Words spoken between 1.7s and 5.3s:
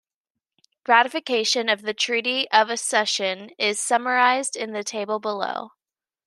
the Treaty of Accession is summarized in the table